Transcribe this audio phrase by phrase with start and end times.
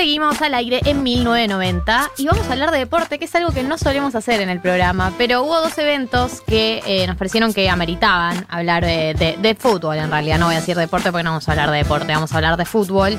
[0.00, 3.62] Seguimos al aire en 1990 y vamos a hablar de deporte, que es algo que
[3.62, 7.68] no solemos hacer en el programa, pero hubo dos eventos que eh, nos parecieron que
[7.68, 11.32] ameritaban hablar de, de- de fútbol, en realidad no voy a decir deporte porque no
[11.32, 13.18] vamos a hablar de deporte, vamos a hablar de fútbol.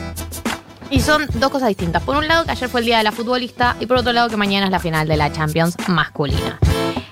[0.90, 2.02] Y son dos cosas distintas.
[2.02, 4.30] Por un lado, que ayer fue el día de la futbolista y por otro lado,
[4.30, 6.58] que mañana es la final de la Champions masculina.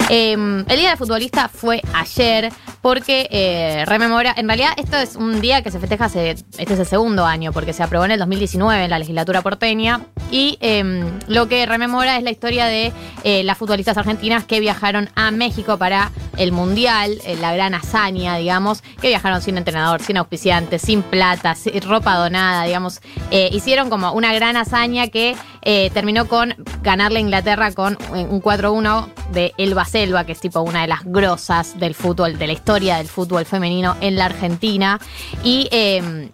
[0.10, 2.52] Eh, el día del futbolista fue ayer
[2.82, 6.80] porque eh, rememora, en realidad esto es un día que se festeja hace, este es
[6.80, 10.02] el segundo año porque se aprobó en el 2019 en la legislatura porteña
[10.32, 12.94] y eh, lo que rememora es la historia de
[13.24, 18.38] eh, las futbolistas argentinas que viajaron a México para el Mundial, eh, la gran hazaña,
[18.38, 23.90] digamos, que viajaron sin entrenador, sin auspiciantes, sin plata, sin ropa donada, digamos, eh, hicieron
[23.90, 29.54] como una gran hazaña que eh, terminó con ganarle a Inglaterra con un 4-1 de
[29.58, 33.08] Elba Selva, que es tipo una de las grosas del fútbol, de la historia del
[33.08, 35.00] fútbol femenino en la Argentina.
[35.44, 36.30] Y eh,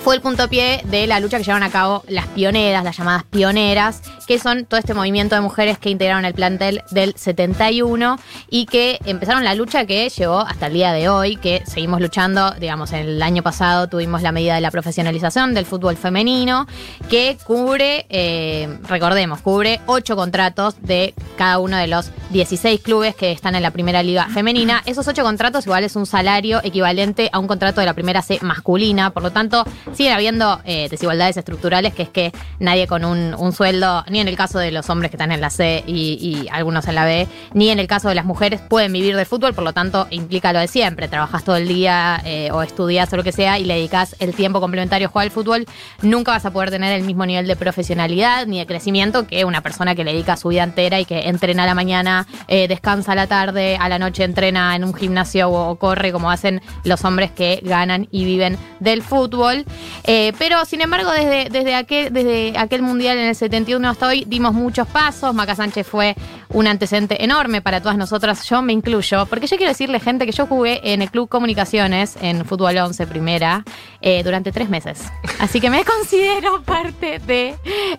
[0.00, 4.02] fue el puntopié de la lucha que llevaron a cabo las pioneras, las llamadas pioneras,
[4.26, 8.98] que son todo este movimiento de mujeres que integraron el plantel del 71 y que
[9.04, 13.22] empezaron la lucha que llevó hasta el día de hoy, que seguimos luchando, digamos, el
[13.22, 16.66] año pasado tuvimos la medida de la profesionalización del fútbol femenino,
[17.10, 23.32] que cubre, eh, recordemos, cubre ocho contratos de cada uno de los 16 clubes que
[23.32, 24.82] están en la primera liga femenina.
[24.86, 28.38] Esos ocho contratos igual es un salario equivalente a un contrato de la primera C
[28.42, 33.52] masculina, por lo tanto siguen habiendo eh, desigualdades estructurales, que es que nadie con un,
[33.52, 36.86] sueldo, ni en el caso de los hombres que están en la C y, algunos
[36.86, 39.64] en la B, ni en el caso de las mujeres pueden vivir del fútbol, por
[39.64, 43.24] lo tanto implica lo de siempre, trabajas todo el día eh, o estudias o lo
[43.24, 45.66] que sea y le dedicas el tiempo complementario a jugar al fútbol,
[46.02, 49.60] nunca vas a poder tener el mismo nivel de profesionalidad ni de crecimiento que una
[49.60, 53.12] persona que le dedica su vida entera y que entrena a la mañana, eh, descansa
[53.12, 57.04] a la tarde, a la noche entrena en un gimnasio o corre como hacen los
[57.04, 59.64] hombres que ganan y viven del fútbol.
[60.04, 64.24] Eh, pero sin embargo, desde, desde, aquel, desde aquel mundial en el 71 hasta hoy
[64.26, 65.34] dimos muchos pasos.
[65.34, 66.16] Maca Sánchez fue
[66.48, 68.48] un antecedente enorme para todas nosotras.
[68.48, 72.16] Yo me incluyo, porque yo quiero decirle, gente, que yo jugué en el Club Comunicaciones,
[72.20, 73.64] en Fútbol 11 Primera,
[74.00, 75.04] eh, durante tres meses.
[75.38, 77.56] Así que me considero parte de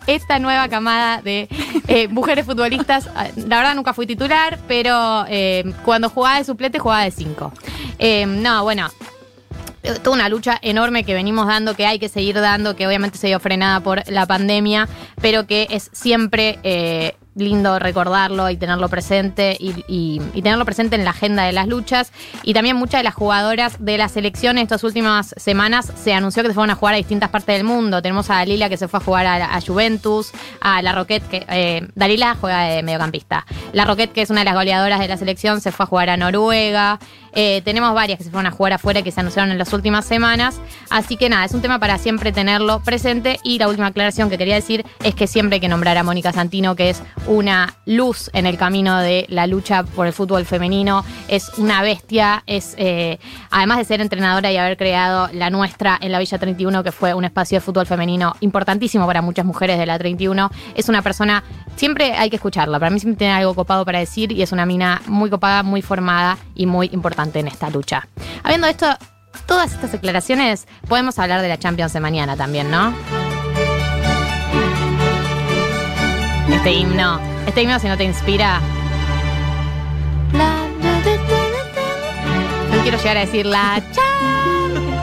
[0.08, 1.48] esta nueva camada de
[1.88, 3.10] eh, mujeres futbolistas.
[3.36, 5.26] La verdad nunca fui titular, pero
[5.84, 7.54] cuando jugaba de suplete jugaba de cinco.
[8.28, 8.90] No, bueno,
[10.04, 13.28] toda una lucha enorme que venimos dando, que hay que seguir dando, que obviamente se
[13.28, 14.88] dio frenada por la pandemia,
[15.22, 21.12] pero que es siempre eh, lindo recordarlo y tenerlo presente y, tenerlo presente en la
[21.12, 22.12] agenda de las luchas.
[22.44, 26.50] Y también muchas de las jugadoras de la selección estas últimas semanas se anunció que
[26.50, 28.02] se fueron a jugar a distintas partes del mundo.
[28.02, 31.46] Tenemos a Dalila que se fue a jugar a, a Juventus, a la Roquette que
[31.50, 33.46] eh, Dalila juega de mediocampista.
[33.74, 36.10] La Roquette, que es una de las goleadoras de la selección, se fue a jugar
[36.10, 37.00] a Noruega.
[37.34, 40.06] Eh, tenemos varias que se fueron a jugar afuera que se anunciaron en las últimas
[40.06, 40.60] semanas.
[40.90, 43.40] Así que nada, es un tema para siempre tenerlo presente.
[43.44, 46.32] Y la última aclaración que quería decir es que siempre hay que nombrar a Mónica
[46.34, 51.04] Santino, que es una luz en el camino de la lucha por el fútbol femenino.
[51.28, 56.12] Es una bestia, es eh, además de ser entrenadora y haber creado la nuestra en
[56.12, 59.86] la Villa 31, que fue un espacio de fútbol femenino importantísimo para muchas mujeres de
[59.86, 60.52] la 31.
[60.76, 61.44] Es una persona,
[61.82, 62.78] siempre hay que escucharla.
[62.78, 65.82] Para mí siempre tiene algo copado para decir y es una mina muy copada, muy
[65.82, 68.08] formada y muy importante en esta lucha.
[68.44, 68.86] Habiendo esto,
[69.48, 72.94] todas estas declaraciones, podemos hablar de la Champions de mañana también, ¿no?
[76.54, 78.62] Este himno, este himno si no te inspira.
[82.72, 85.02] No quiero llegar a decir la Champions.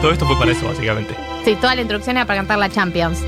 [0.00, 1.14] Todo esto fue para eso, básicamente.
[1.44, 3.20] Sí, toda la introducción era para cantar la Champions.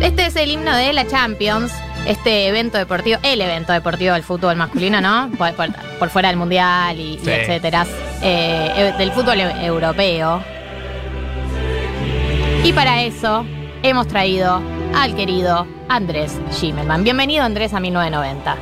[0.00, 1.72] Este es el himno de la Champions,
[2.06, 5.30] este evento deportivo, el evento deportivo del fútbol masculino, ¿no?
[5.36, 7.30] Por, por- por fuera del mundial y, y Sí.
[7.30, 7.86] etcétera.
[8.22, 10.42] Eh, eh, del fútbol e- europeo.
[12.64, 13.44] Y para eso
[13.82, 14.60] hemos traído
[14.94, 17.02] al querido Andrés Schimmelman.
[17.04, 18.56] Bienvenido, Andrés, a 1990.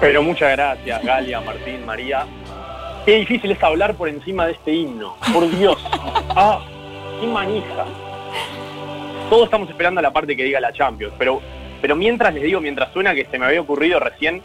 [0.00, 2.26] Pero muchas gracias, Galia, Martín, María.
[3.04, 5.16] Qué difícil es hablar por encima de este himno.
[5.32, 5.76] Por Dios.
[6.38, 6.60] Ah,
[7.18, 7.86] qué manija.
[9.28, 11.42] Todos estamos esperando la parte que diga la Champions, pero,
[11.82, 14.40] pero mientras les digo, mientras suena que se me había ocurrido recién,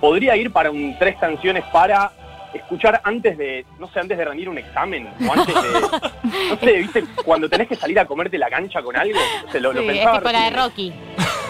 [0.00, 2.10] podría ir para un tres canciones para
[2.52, 5.62] escuchar antes de, no sé, antes de rendir un examen, o antes de,
[6.50, 9.60] no sé, viste, cuando tenés que salir a comerte la cancha con algo, no sé,
[9.60, 10.50] lo, lo Sí, es pensaba tipo la de.
[10.50, 10.92] Rocky.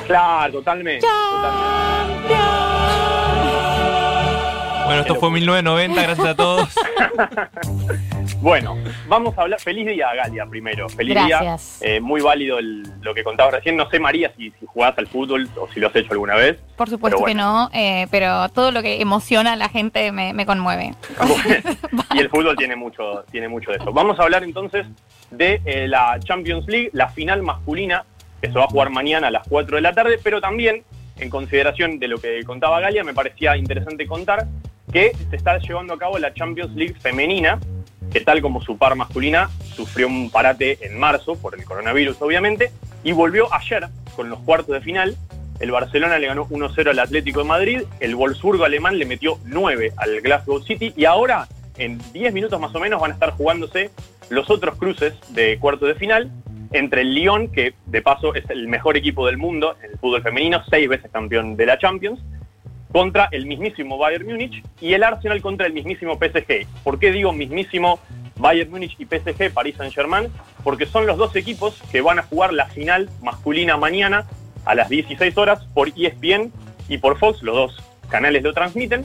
[0.06, 1.06] Claro, totalmente.
[1.06, 2.34] totalmente.
[4.84, 6.68] Bueno, esto fue 1990, gracias a todos.
[8.40, 8.76] Bueno,
[9.08, 9.58] vamos a hablar.
[9.60, 10.88] Feliz día, Galia, primero.
[10.88, 11.80] Feliz Gracias.
[11.80, 11.96] día.
[11.96, 13.76] Eh, muy válido el- lo que contaba recién.
[13.76, 16.58] No sé, María, si, si jugás al fútbol o si lo has hecho alguna vez.
[16.76, 20.46] Por supuesto que no, eh, pero todo lo que emociona a la gente me, me
[20.46, 20.94] conmueve.
[22.14, 23.92] y el fútbol tiene mucho, tiene mucho de eso.
[23.92, 24.86] Vamos a hablar entonces
[25.30, 28.04] de eh, la Champions League, la final masculina,
[28.40, 30.84] que se va a jugar mañana a las 4 de la tarde, pero también,
[31.18, 34.46] en consideración de lo que contaba Galia, me parecía interesante contar
[34.92, 37.58] que se está llevando a cabo la Champions League femenina,
[38.12, 42.70] que tal como su par masculina, sufrió un parate en marzo por el coronavirus, obviamente,
[43.04, 45.16] y volvió ayer con los cuartos de final.
[45.60, 49.92] El Barcelona le ganó 1-0 al Atlético de Madrid, el Wolfsburgo alemán le metió 9
[49.96, 51.48] al Glasgow City y ahora,
[51.78, 53.90] en 10 minutos más o menos, van a estar jugándose
[54.28, 56.30] los otros cruces de cuartos de final
[56.72, 60.22] entre el Lyon, que de paso es el mejor equipo del mundo en el fútbol
[60.22, 62.20] femenino, seis veces campeón de la Champions,
[62.92, 66.66] contra el mismísimo Bayern Múnich y el Arsenal contra el mismísimo PSG.
[66.82, 67.98] ¿Por qué digo mismísimo
[68.36, 70.28] Bayern Múnich y PSG, Paris Saint-Germain?
[70.62, 74.26] Porque son los dos equipos que van a jugar la final masculina mañana
[74.64, 76.52] a las 16 horas por ESPN
[76.88, 79.04] y por Fox, los dos canales lo transmiten.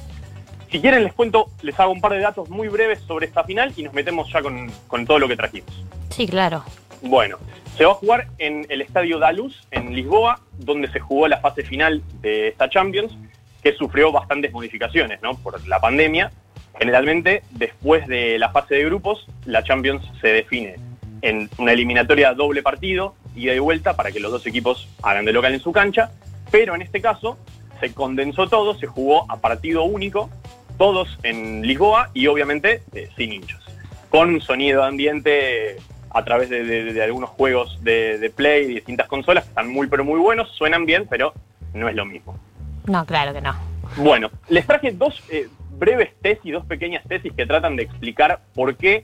[0.72, 3.74] Si quieren les cuento, les hago un par de datos muy breves sobre esta final
[3.76, 5.70] y nos metemos ya con, con todo lo que trajimos.
[6.10, 6.64] Sí, claro.
[7.02, 7.38] Bueno,
[7.78, 11.64] se va a jugar en el Estadio Daluz, en Lisboa, donde se jugó la fase
[11.64, 13.18] final de esta Champions,
[13.64, 15.36] que sufrió bastantes modificaciones ¿no?
[15.36, 16.32] por la pandemia.
[16.80, 20.76] Generalmente, después de la fase de grupos, la Champions se define
[21.22, 25.34] en una eliminatoria doble partido, ida y vuelta, para que los dos equipos hagan de
[25.34, 26.12] local en su cancha,
[26.50, 27.38] pero en este caso
[27.80, 30.30] se condensó todo, se jugó a partido único,
[30.78, 33.62] todos en Lisboa y obviamente eh, sin hinchas,
[34.10, 35.78] con sonido ambiente
[36.10, 40.04] a través de, algunos juegos de, de Play y distintas consolas que están muy pero
[40.04, 41.34] muy buenos, suenan bien, pero
[41.74, 42.38] no es lo mismo.
[42.86, 43.56] No, claro que no.
[43.98, 45.48] Bueno, les traje dos eh,
[45.78, 49.04] breves tesis, dos pequeñas tesis que tratan de explicar por qué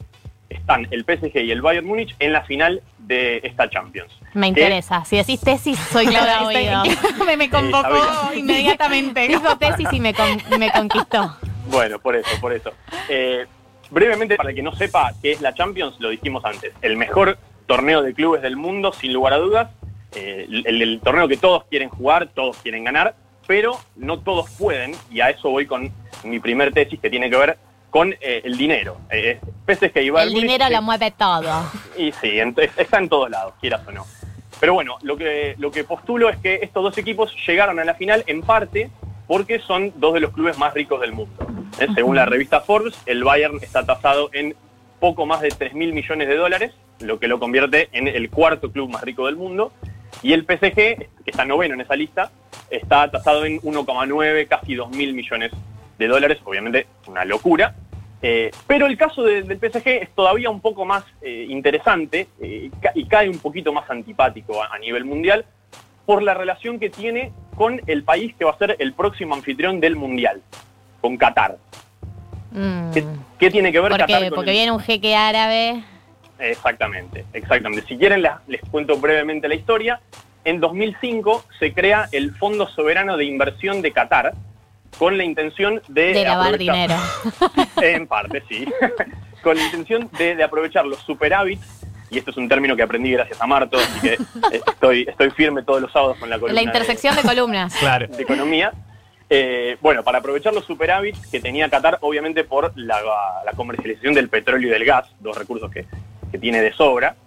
[0.50, 4.14] están el PSG y el Bayern Múnich en la final de esta Champions.
[4.34, 4.62] Me ¿Qué?
[4.62, 5.04] interesa.
[5.04, 6.84] Si decís tesis, soy Clara Oído.
[7.26, 8.36] me, me convocó sabía.
[8.40, 9.28] inmediatamente.
[9.28, 11.36] Dijo tesis y me, con- me conquistó.
[11.70, 12.72] Bueno, por eso, por eso.
[13.10, 13.46] Eh,
[13.92, 16.72] brevemente, para el que no sepa qué es la Champions, lo dijimos antes.
[16.82, 19.70] El mejor torneo de clubes del mundo, sin lugar a dudas.
[20.16, 23.16] Eh, el, el torneo que todos quieren jugar, todos quieren ganar,
[23.48, 25.92] pero no todos pueden, y a eso voy con
[26.24, 27.58] mi primer tesis que tiene que ver
[27.90, 28.98] con eh, el dinero.
[29.10, 31.72] Eh, PSG y Bayern El Múnich, dinero eh, lo mueve todo.
[31.98, 34.06] y sí, ent- está en todos lados, quieras o no.
[34.60, 37.94] Pero bueno, lo que, lo que postulo es que estos dos equipos llegaron a la
[37.94, 38.90] final en parte
[39.28, 41.46] porque son dos de los clubes más ricos del mundo.
[41.80, 41.88] ¿eh?
[41.94, 44.56] Según la revista Forbes, el Bayern está tasado en
[45.00, 46.72] poco más de 3 mil millones de dólares,
[47.02, 49.72] lo que lo convierte en el cuarto club más rico del mundo.
[50.24, 52.32] Y el PSG, que está noveno en esa lista,
[52.70, 55.52] está tasado en 1,9, casi 2 mil millones
[55.98, 57.76] de dólares, obviamente una locura.
[58.22, 62.72] Eh, pero el caso de- del PSG es todavía un poco más eh, interesante eh,
[62.96, 65.46] y cae un poquito más antipático a, a nivel mundial
[66.06, 69.80] por la relación que tiene con el país que va a ser el próximo anfitrión
[69.80, 70.42] del mundial,
[71.02, 71.58] con Qatar.
[72.52, 72.92] Mm.
[72.92, 73.06] ¿Qué,
[73.40, 74.30] qué tiene que ver ¿Por Qatar qué?
[74.30, 75.84] con Porque el- viene un jeque árabe.
[76.40, 77.86] Exactamente, exactamente.
[77.88, 80.00] Si quieren la- les cuento brevemente la historia.
[80.48, 84.32] En 2005 se crea el Fondo Soberano de Inversión de Qatar
[84.98, 86.14] con la intención de...
[86.14, 86.96] De lavar dinero.
[87.82, 88.66] En parte, sí.
[89.44, 91.68] con la intención de, de aprovechar los superávits,
[92.10, 95.32] y esto es un término que aprendí gracias a Marto, así que eh, estoy, estoy
[95.32, 97.76] firme todos los sábados con la columna La de- intersección de columnas.
[97.82, 98.08] Claro.
[98.08, 98.72] de economía.
[99.30, 103.02] Eh, bueno, para aprovechar los superávits que tenía Qatar, obviamente por la,
[103.46, 105.86] la comercialización del petróleo y del gas, dos recursos que,
[106.32, 107.18] que tiene de sobra,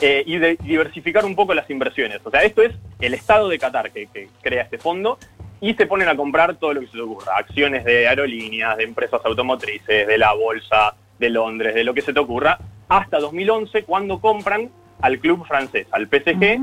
[0.00, 2.20] eh, y de diversificar un poco las inversiones.
[2.24, 5.18] O sea, esto es el Estado de Qatar que, que crea este fondo
[5.60, 8.84] y se ponen a comprar todo lo que se les ocurra, acciones de aerolíneas, de
[8.84, 12.58] empresas automotrices, de la bolsa, de Londres, de lo que se te ocurra,
[12.88, 14.68] hasta 2011 cuando compran
[15.00, 16.58] al club francés, al PSG,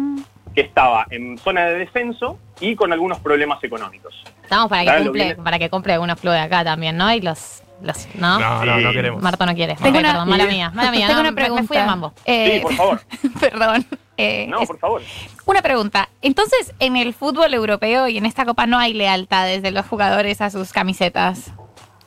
[0.53, 4.21] que estaba en zona de descenso y con algunos problemas económicos.
[4.43, 7.11] Estamos para que Claro, cumple, viene- para que compre algunos clubes acá también, ¿no?
[7.13, 8.39] Y los, los ¿no?
[8.39, 8.95] No, no, no Sí.
[8.95, 9.21] queremos.
[9.21, 9.75] Marto no quiere.
[9.75, 11.07] Tengo una- perdón, mala mía, mala mía.
[11.07, 11.61] Tengo no, una pregunta.
[11.61, 12.13] Me fui de mambo.
[12.25, 13.01] Eh, Sí, por favor.
[13.39, 13.85] Perdón.
[14.17, 15.01] Eh, No, es- por favor.
[15.45, 16.09] Una pregunta.
[16.21, 20.41] Entonces, en el fútbol europeo y en esta copa no hay lealtades de los jugadores
[20.41, 21.51] a sus camisetas.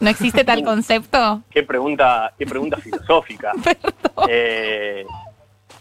[0.00, 1.42] ¿No existe tal concepto?
[1.50, 3.52] Qué pregunta, qué pregunta filosófica.
[4.28, 5.04] Eh,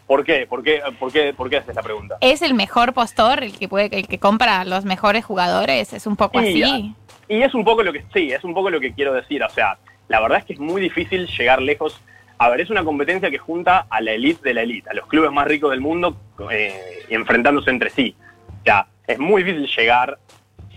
[0.08, 0.46] ¿Por qué?
[0.48, 0.82] ¿Por qué?
[1.00, 1.34] ¿Por qué?
[1.34, 2.18] ¿Por qué haces esta pregunta?
[2.22, 5.94] ¿Es el mejor postor el que puede, el que compra los mejores jugadores?
[5.94, 6.96] Es un poco Y, así.
[7.28, 9.44] Y es un poco lo que sí, es un poco lo que quiero decir.
[9.44, 9.78] O sea,
[10.08, 12.00] la verdad es que es muy difícil llegar lejos.
[12.38, 15.08] A ver, es una competencia que junta a la elite de la elite, a los
[15.08, 16.18] clubes más ricos del mundo
[16.52, 18.16] eh, enfrentándose entre sí.
[18.62, 20.18] O sea, es muy difícil llegar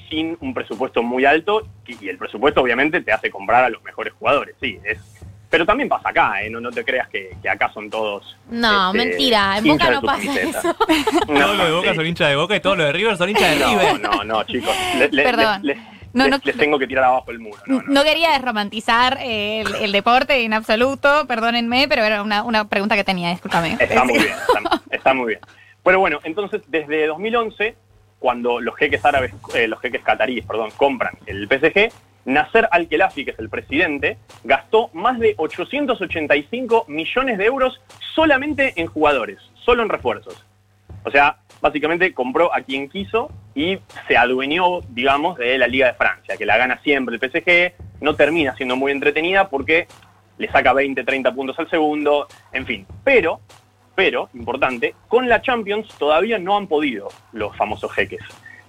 [0.08, 3.82] sin un presupuesto muy alto y, y el presupuesto obviamente te hace comprar a los
[3.82, 4.54] mejores jugadores.
[4.60, 4.98] Sí, es,
[5.50, 6.50] Pero también pasa acá, ¿eh?
[6.50, 8.36] no, no te creas que, que acá son todos.
[8.48, 10.58] No, este, mentira, en Boca no pasa camiseta.
[10.60, 10.76] eso.
[11.26, 11.96] No, todo lo de Boca sí.
[11.96, 14.00] son hinchas de Boca y todo lo de River son hinchas de River.
[14.00, 14.74] No, no, no, chicos.
[14.98, 15.62] Le- le- Perdón.
[16.16, 17.58] No, les- no- les tengo que tirar abajo el muro.
[17.66, 23.04] No, quería desromantizar el, el deporte en absoluto, perdónenme, pero era una, una pregunta que
[23.04, 23.76] tenía, discúlpame.
[23.78, 25.40] Está muy bien, está, está muy bien.
[25.84, 27.76] Pero bueno, entonces desde 2011,
[28.18, 31.92] cuando los jeques árabes, eh, los jeques cataríes, perdón, compran el PSG,
[32.24, 37.80] Nasser Al-Khelaifi, que es el presidente, gastó más de 885 millones de euros
[38.14, 40.44] solamente en jugadores, solo en refuerzos.
[41.04, 45.94] O sea, básicamente compró a quien quiso y se adueñó, digamos, de la Liga de
[45.94, 49.86] Francia, que la gana siempre el PSG, no termina siendo muy entretenida porque
[50.38, 52.86] le saca 20, 30 puntos al segundo, en fin.
[53.04, 53.40] Pero,
[53.94, 58.20] pero, importante, con la Champions todavía no han podido los famosos jeques.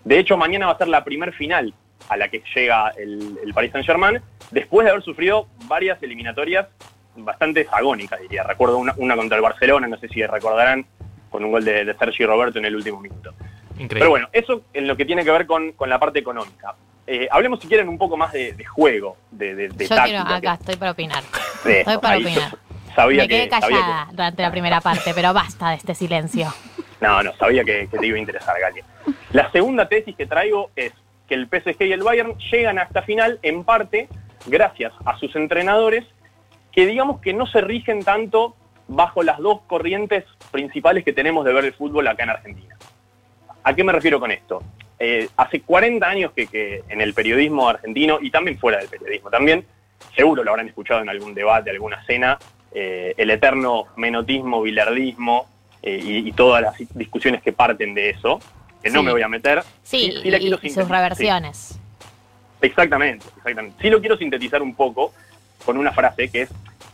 [0.05, 1.73] De hecho, mañana va a ser la primer final
[2.07, 6.67] a la que llega el, Paris Saint-Germain, después de haber sufrido varias eliminatorias
[7.17, 8.43] bastante agónicas, diría.
[8.43, 10.85] Recuerdo una, una contra el Barcelona, no sé si recordarán,
[11.29, 13.33] con un gol de, de Sergi Roberto en el último minuto.
[13.73, 13.99] Increíble.
[13.99, 16.75] Pero bueno, eso en lo que tiene que ver con, con la parte económica.
[17.05, 20.03] Eh, hablemos, si quieren, un poco más de, de juego, de, de, de Yo táctica,
[20.05, 21.23] quiero, acá que- estoy para opinar.
[21.65, 22.51] estoy para Ahí opinar.
[22.95, 26.51] Sabía Me quedé que, sabía callada durante la primera parte, pero basta de este silencio.
[27.01, 28.83] no, no, sabía que, que te iba a interesar, Galia.
[29.31, 30.91] La segunda tesis que traigo es
[31.27, 34.09] que el PSG y el Bayern llegan a esta final en parte
[34.47, 36.05] gracias a sus entrenadores
[36.71, 38.55] que digamos que no se rigen tanto
[38.87, 42.75] bajo las dos corrientes principales que tenemos de ver el fútbol acá en Argentina.
[43.63, 44.63] ¿A qué me refiero con esto?
[44.99, 49.29] Eh, hace 40 años que, que en el periodismo argentino y también fuera del periodismo
[49.29, 49.65] también,
[50.15, 52.39] seguro lo habrán escuchado en algún debate, alguna cena,
[52.71, 55.47] eh, el eterno menotismo, bilardismo
[55.81, 58.39] eh, y, y todas las discusiones que parten de eso,
[58.81, 59.63] que no me voy a meter.
[59.83, 61.79] Sí, Sí, la y, quiero y sus reversiones.
[62.61, 63.77] Exactamente, exactamente.
[63.81, 65.13] Sí lo quiero sintetizar un poco
[65.65, 66.49] con una frase que es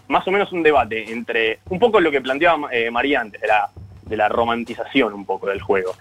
[0.08, 3.48] más o menos un debate entre un poco lo que planteaba eh, María antes, de
[3.48, 3.70] la,
[4.04, 5.94] de la romantización un poco del juego.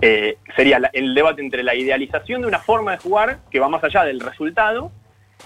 [0.00, 3.68] Eh, sería la- el debate entre la idealización de una forma de jugar que va
[3.68, 4.92] más allá del resultado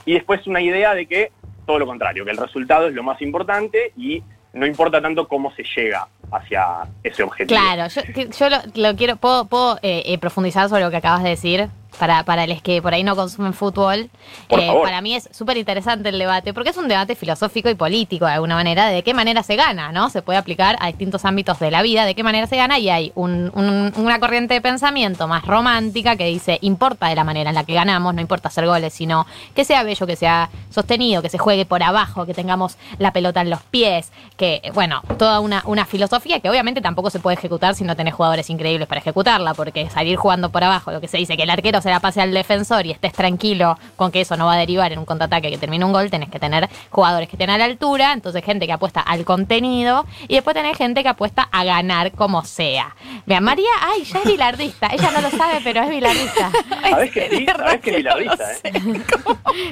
[0.04, 1.30] y después una idea de que
[1.66, 5.52] todo lo contrario, que el resultado es lo más importante y no importa tanto cómo
[5.54, 6.64] se llega hacia
[7.04, 7.60] ese objetivo.
[7.60, 11.68] Claro, yo, lo quiero, puedo, puedo eh, eh, profundizar sobre lo que acabas de decir
[11.98, 14.10] para, para los que por ahí no consumen fútbol.
[14.48, 18.26] Eh, para mí es súper interesante el debate, porque es un debate filosófico y político
[18.26, 20.10] de alguna manera, de qué manera se gana, ¿no?
[20.10, 22.88] Se puede aplicar a distintos ámbitos de la vida, de qué manera se gana, y
[22.90, 27.50] hay un- un- una corriente de pensamiento más romántica que dice, importa de la manera
[27.50, 31.22] en la que ganamos, no importa hacer goles, sino que sea bello, que sea sostenido,
[31.22, 35.40] que se juegue por abajo, que tengamos la pelota en los pies, que, bueno, toda
[35.40, 39.00] una, una filosofía que obviamente tampoco se puede ejecutar si no tenés jugadores increíbles para
[39.00, 42.00] ejecutarla, porque salir jugando por abajo, lo que se dice, que el arquero se la
[42.00, 45.04] pase al defensor y estés tranquilo con que eso no va a derivar en un
[45.04, 48.44] contraataque que termine un gol, tenés que tener jugadores que estén a la altura, entonces
[48.44, 52.94] gente que apuesta al contenido y después tenés gente que apuesta a ganar como sea.
[53.26, 56.50] Vean, María, ay, ya es bilardista, ella no lo sabe, pero es bilardista.
[56.90, 57.46] ¿Sabés que sí?
[57.46, 58.72] ¿Sabés que es bilardista, eh?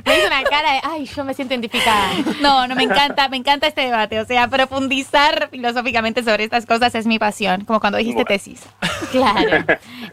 [0.04, 2.10] Me hizo una cara de, ay, yo me siento identificada.
[2.40, 4.20] No, no, me encanta, me encanta este debate.
[4.20, 8.28] O sea, profundizar filosóficamente sobre estas cosas es mi pasión, como cuando dijiste Bueno.
[8.28, 8.62] tesis.
[9.12, 9.64] Claro.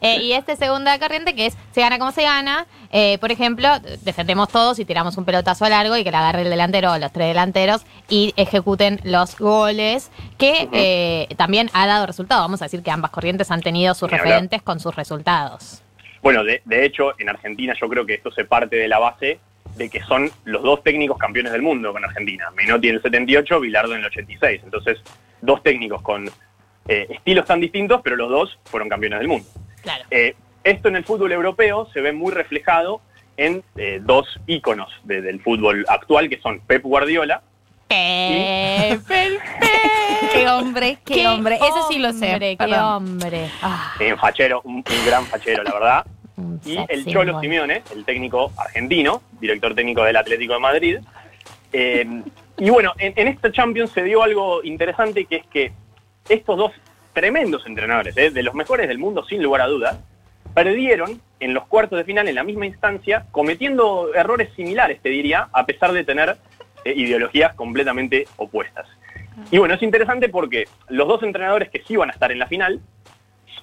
[0.02, 2.68] Eh, y esta segunda corriente que es se gana como se gana.
[2.92, 3.70] Eh, por ejemplo,
[4.02, 7.12] defendemos todos y tiramos un pelotazo largo y que la agarre el delantero o los
[7.12, 12.42] tres delanteros y ejecuten los goles, que eh, también ha dado resultado.
[12.42, 14.22] Vamos a decir que ambas corrientes han tenido sus hablar.
[14.22, 15.82] referentes con sus resultados.
[16.22, 19.40] Bueno, de, de hecho, en Argentina yo creo que esto se parte de la base
[19.76, 22.50] de que son los dos técnicos campeones del mundo con Argentina.
[22.56, 24.62] Menotti en el 78, Bilardo en el 86.
[24.64, 25.00] Entonces,
[25.42, 26.30] dos técnicos con
[26.88, 29.48] eh, estilos tan distintos, pero los dos fueron campeones del mundo.
[29.82, 30.06] Claro.
[30.10, 33.00] Eh, esto en el fútbol europeo se ve muy reflejado
[33.38, 37.42] en eh, dos íconos de- del fútbol actual, que son Pep Guardiola,
[37.88, 39.44] ¡Qué perfecto!
[40.34, 41.56] Qué hombre, qué, hombre.
[41.56, 42.34] Eso sí lo sé.
[42.34, 42.80] Hombre, qué Perdón.
[42.84, 43.50] hombre.
[43.62, 46.06] Ah, eh, un fachero, un, un gran fachero, la verdad.
[46.66, 47.40] y el Cholo.
[47.40, 50.98] Simeone, el técnico argentino, director técnico del Atlético de Madrid.
[51.74, 52.06] Eh,
[52.58, 55.72] y bueno, en, en esta Champions se dio algo interesante que es que
[56.28, 56.72] estos dos
[57.14, 59.98] tremendos entrenadores, eh, de los mejores del mundo sin lugar a dudas,
[60.56, 65.50] perdieron en los cuartos de final en la misma instancia, cometiendo errores similares, te diría,
[65.54, 66.38] a pesar de tener
[66.84, 68.88] eh, ideologías completamente opuestas.
[69.52, 72.48] Y bueno, es interesante porque los dos entrenadores que sí van a estar en la
[72.48, 72.80] final,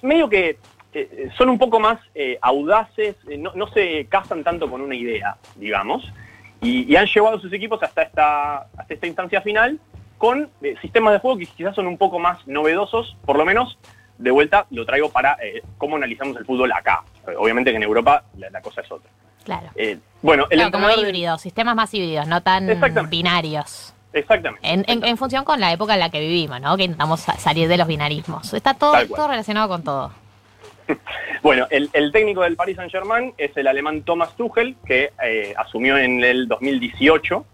[0.03, 0.57] medio que
[0.93, 4.95] eh, son un poco más eh, audaces, eh, no, no se casan tanto con una
[4.95, 6.09] idea, digamos,
[6.61, 9.79] y, y han llevado a sus equipos hasta esta, hasta esta instancia final
[10.23, 13.77] con eh, sistemas de juego que quizás son un poco más novedosos, por lo menos
[14.17, 17.03] de vuelta lo traigo para eh, cómo analizamos el fútbol acá.
[17.37, 19.09] Obviamente que en Europa la, la cosa es otra.
[19.43, 19.67] Claro.
[19.75, 23.15] Eh, bueno, el Claro, como entrenador de- híbridos, sistemas más híbridos, no tan Exactamente.
[23.15, 23.93] binarios.
[24.13, 24.67] Exactamente.
[24.71, 26.77] En, en- en función con la época en la que vivimos, ¿no?
[26.77, 28.53] Que intentamos sa- salir de los binarismos.
[28.53, 28.95] Está todo,
[29.27, 30.11] relacionado con todo.
[31.41, 35.97] Bueno, el, el técnico del Paris Saint-Germain es el alemán Thomas Tuchel, que eh, asumió
[35.97, 37.45] en el 2018,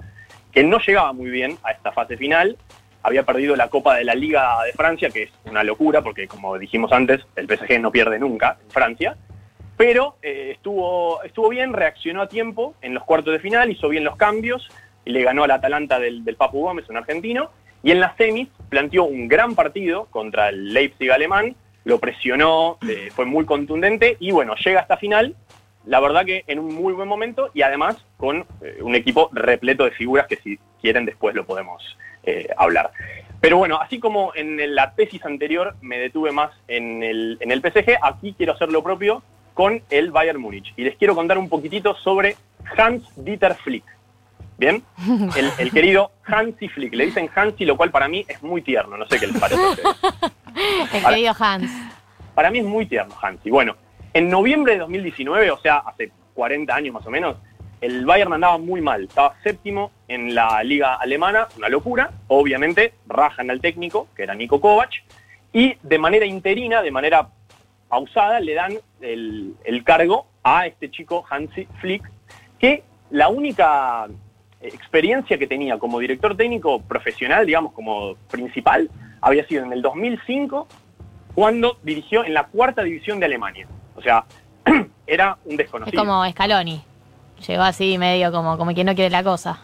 [0.51, 2.55] que no llegaba muy bien a esta fase final.
[3.01, 6.57] Había perdido la Copa de la Liga de Francia, que es una locura, porque como
[6.57, 9.17] dijimos antes, el PSG no pierde nunca en Francia.
[9.77, 14.03] Pero eh, estuvo, estuvo bien, reaccionó a tiempo en los cuartos de final, hizo bien
[14.03, 14.67] los cambios
[15.05, 17.49] y le ganó al Atalanta del, Papu Gómez, un argentino.
[17.81, 23.09] Y en las semis planteó un gran partido contra el Leipzig alemán, lo presionó, eh,
[23.15, 25.33] fue muy contundente y bueno, llega a esta final,
[25.89, 29.85] la verdad que en un muy buen momento y además con eh, un equipo repleto
[29.85, 32.91] de figuras que si quieren después lo podemos eh, hablar.
[33.41, 37.61] Pero bueno, así como en la tesis anterior me detuve más en el, en el
[37.61, 39.23] PSG, aquí quiero hacer lo propio
[39.55, 40.73] con el Bayern Múnich.
[40.77, 42.35] Y les quiero contar un poquitito sobre
[42.77, 43.85] Hans-Dieter Flick.
[44.59, 44.83] ¿Bien?
[45.35, 46.93] El, el querido Hansi Flick.
[46.93, 48.95] Le dicen Hansi, lo cual para mí es muy tierno.
[48.95, 49.61] No sé qué les parece.
[50.93, 51.71] El querido Hans.
[52.35, 53.49] Para mí es muy tierno Hansi.
[53.49, 53.75] Bueno,
[54.19, 57.37] en noviembre de 2019, o sea, hace 40 años más o menos,
[57.79, 59.05] el Bayern andaba muy mal.
[59.05, 62.11] Estaba séptimo en la liga alemana, una locura.
[62.27, 64.91] Obviamente, rajan al técnico, que era Nico Kovac,
[65.53, 67.29] y de manera interina, de manera
[67.87, 72.03] pausada, le dan el, el cargo a este chico Hansi Flick,
[72.59, 74.07] que la única
[74.59, 78.89] experiencia que tenía como director técnico profesional, digamos, como principal,
[79.21, 80.67] había sido en el 2005,
[81.33, 83.65] cuando dirigió en la cuarta división de Alemania.
[83.99, 84.23] O sea,
[85.07, 86.01] era un Es desconocido.
[86.01, 86.81] como Scaloni.
[87.45, 89.59] Llegó así medio como, como quien no quiere la cosa.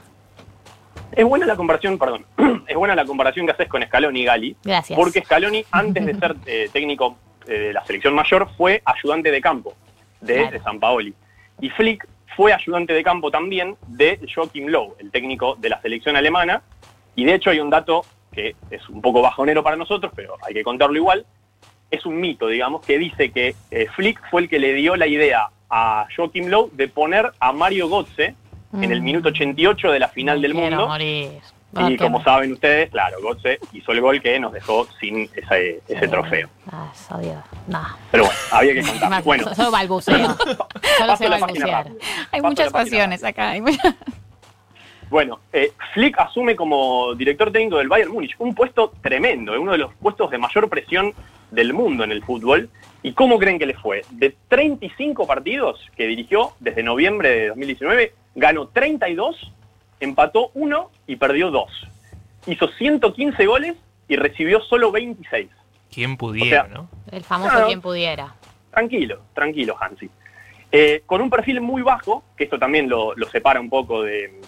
[1.14, 2.26] Es buena la comparación, perdón,
[2.68, 4.98] es buena la comparación que haces con Scaloni y Gali, Gracias.
[4.98, 7.16] porque Scaloni, antes de ser eh, técnico
[7.48, 9.74] eh, de la selección mayor, fue ayudante de campo
[10.20, 10.52] de, Claro.
[10.52, 11.14] de San Paoli.
[11.62, 16.18] Y Flick fue ayudante de campo también de Joachim Löw, el técnico de la selección
[16.18, 16.62] alemana.
[17.16, 20.54] Y de hecho hay un dato que es un poco bajonero para nosotros, pero hay
[20.54, 21.26] que contarlo igual.
[21.96, 25.08] Es un mito, digamos, que dice que eh, Flick fue el que le dio la
[25.08, 28.36] idea a Joachim Löw de poner a Mario Götze
[28.74, 29.04] en el Mm.
[29.04, 30.88] minuto 88 de la final del Quiero mundo.
[30.88, 31.30] morir.
[31.90, 36.08] Y como saben ustedes, claro, Götze hizo el gol que nos dejó sin ese, ese
[36.08, 36.50] trofeo.
[36.72, 37.36] Ah, Dios.
[37.68, 37.82] No.
[38.12, 39.24] Pero bueno, había que contar.
[39.24, 40.36] Bueno, Solo balbuceo.
[40.98, 41.88] Solo sé balbucear.
[42.32, 43.52] Hay Paso muchas pasiones acá.
[43.52, 43.96] hay muchas-
[45.10, 49.74] Bueno, eh, Flick asume como director técnico del Bayern Múnich, un puesto tremendo, eh, uno
[49.74, 51.14] de los puestos de mayor presión
[51.56, 52.70] del mundo en el fútbol.
[53.02, 54.04] ¿Y cómo creen que le fue?
[54.12, 59.52] De 35 partidos que dirigió desde noviembre de 2019, ganó 32,
[60.00, 61.88] empató 1 y perdió 2.
[62.48, 63.76] Hizo 115 goles
[64.08, 65.50] y recibió solo 26.
[65.92, 66.90] ¿Quién pudiera, O sea, no?
[67.12, 67.68] El famoso Claro.
[67.68, 68.36] quien pudiera.
[68.72, 70.10] Tranquilo, tranquilo, Hansi.
[70.72, 74.42] Eh, con un perfil muy bajo, que esto también lo, lo separa un poco de,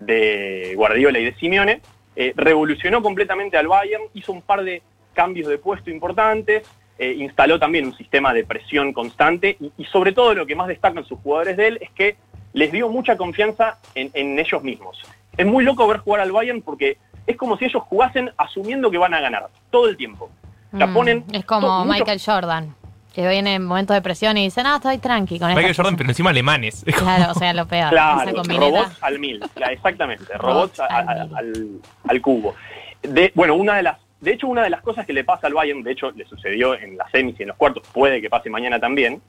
[0.00, 1.80] de Guardiola y de Simeone,
[2.14, 4.80] eh, revolucionó completamente al Bayern, hizo un par de
[5.16, 6.62] cambios de puesto importantes,
[6.98, 10.68] eh, instaló también un sistema de presión constante y, y sobre todo lo que más
[10.68, 12.16] destacan sus jugadores de él es que
[12.52, 14.96] les dio mucha confianza en, en ellos mismos.
[15.36, 18.98] Es muy loco ver jugar al Bayern porque es como si ellos jugasen asumiendo que
[18.98, 20.30] van a ganar todo el tiempo.
[20.72, 22.74] La Mm, ponen es como mucho- Michael Jordan,
[23.14, 25.98] que viene en momentos de presión y dice, no, estoy tranqui con Michael Jordan, cosa".
[25.98, 26.82] pero encima alemanes.
[26.86, 27.90] Es como- Claro, o sea, lo peor.
[27.90, 31.66] Claro, robots al mil, exactamente, Robots al al,
[32.08, 32.54] al cubo.
[33.02, 35.54] De, bueno, una de las, de hecho, una de las cosas que le pasa al
[35.54, 38.50] Bayern, de hecho, le sucedió en las semis y en los cuartos, puede que pase
[38.50, 39.22] mañana también,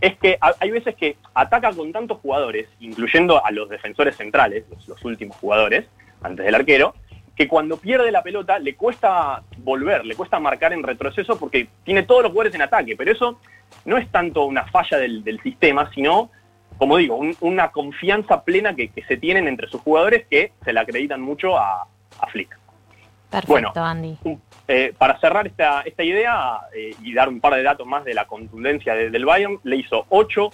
[0.00, 4.64] es que ha- hay veces que ataca con tantos jugadores, incluyendo a los defensores centrales,
[4.86, 5.86] los, últimos jugadores,
[6.22, 6.94] antes del arquero,
[7.34, 12.04] que cuando pierde la pelota le cuesta volver, le cuesta marcar en retroceso porque tiene
[12.04, 13.40] todos los jugadores en ataque, pero eso
[13.84, 16.30] no es tanto una falla del, sistema, sino,
[16.78, 20.78] como digo, un- una confianza plena que, se tienen entre sus jugadores que se le
[20.78, 21.88] acreditan mucho a,
[22.20, 22.56] a Flick.
[23.40, 23.72] Perfecto, Bueno.
[23.86, 24.16] Andy.
[24.68, 28.14] Eh, para cerrar esta, esta idea eh, y dar un par de datos más de
[28.14, 30.50] la contundencia de- del Bayern, le hizo 8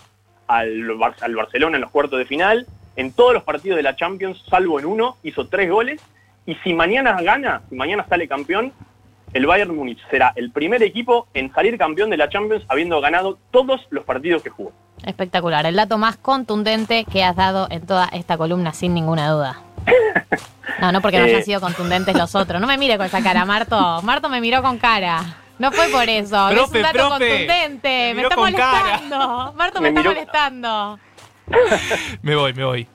[0.48, 2.66] al, Bar- al Barcelona en los cuartos de final.
[2.96, 6.00] En todos los partidos de la Champions, salvo en uno, hizo 3 goles.
[6.46, 8.72] Y si mañana gana, si mañana sale campeón,
[9.32, 13.38] el Bayern Múnich será el primer equipo en salir campeón de la Champions habiendo ganado
[13.52, 14.72] todos los partidos que jugó.
[15.06, 15.64] Espectacular.
[15.66, 19.60] El dato más contundente que has dado en toda esta columna, sin ninguna duda.
[20.80, 21.30] No, no porque no Eh.
[21.30, 22.60] hayan sido contundentes los otros.
[22.60, 24.00] No me mire con esa cara, Marto.
[24.02, 25.36] Marto me miró con cara.
[25.58, 26.48] No fue por eso.
[26.48, 27.10] es Profe, un dato profe.
[27.28, 27.88] contundente.
[28.08, 28.82] Me Me, está con cara.
[28.84, 29.52] molestando.
[29.56, 30.98] Marto me, Me está molestando.
[32.22, 32.86] Me voy, me voy.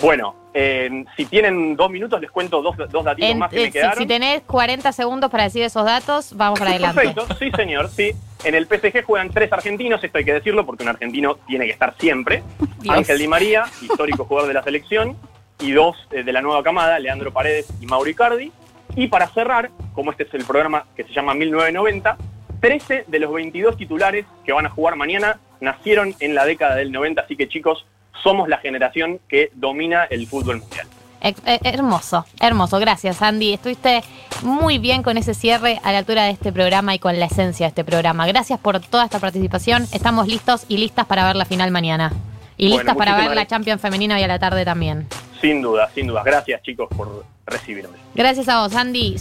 [0.00, 3.60] Bueno, eh, si tienen dos minutos, les cuento dos, dos datitos En- más que eh,
[3.60, 3.98] me si, quedaron.
[3.98, 7.00] si tenés 40 segundos para decir esos datos, vamos para adelante.
[7.02, 8.10] Perfecto, sí señor, sí.
[8.42, 11.72] En el PSG juegan tres argentinos, esto hay que decirlo porque un argentino tiene que
[11.72, 12.42] estar siempre.
[12.80, 12.96] Dios.
[12.96, 15.16] Ángel Di María, histórico jugador de la selección.
[15.62, 18.52] Y dos eh, de la nueva camada, Leandro Paredes y Mauro Icardi.
[18.96, 22.16] Y para cerrar, como este es el programa que se llama 1990,
[22.60, 26.92] 13 de los 22 titulares que van a jugar mañana nacieron en la década del
[26.92, 27.86] 90, así que chicos,
[28.22, 30.86] somos la generación que domina el fútbol mundial.
[31.22, 32.80] Eh, hermoso, hermoso.
[32.80, 33.54] Gracias, Andy.
[33.54, 34.02] Estuviste
[34.42, 37.66] muy bien con ese cierre a la altura de este programa y con la esencia
[37.66, 38.26] de este programa.
[38.26, 39.84] Gracias por toda esta participación.
[39.92, 42.12] Estamos listos y listas para ver la final mañana.
[42.56, 45.06] Y listas para ver la Champions femenina hoy a la tarde también.
[45.42, 46.22] Sin duda, sin duda.
[46.24, 47.98] Gracias, chicos, por recibirme.
[48.14, 49.16] Gracias a vos, Andy.